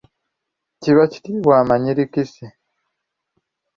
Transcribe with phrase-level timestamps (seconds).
[0.81, 2.45] Kiba kiyitibwa amanyirikisi.